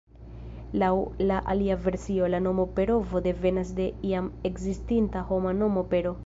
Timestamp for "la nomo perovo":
2.35-3.21